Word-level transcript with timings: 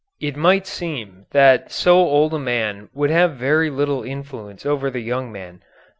It 0.19 0.35
might 0.35 0.65
seem 0.65 1.27
that 1.29 1.71
so 1.71 1.95
old 1.95 2.33
a 2.33 2.39
man 2.39 2.89
would 2.91 3.11
have 3.11 3.33
very 3.35 3.69
little 3.69 4.01
influence 4.01 4.65
over 4.65 4.89
the 4.89 4.99
young 4.99 5.31
man. 5.31 5.61